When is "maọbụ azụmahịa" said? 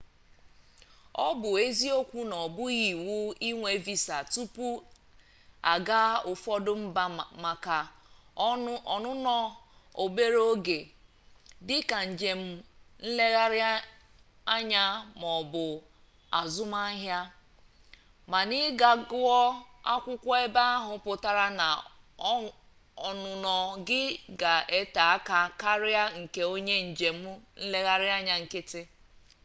15.21-17.19